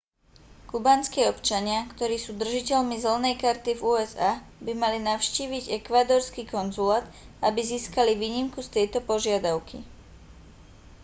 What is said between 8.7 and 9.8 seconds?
tejto požiadavky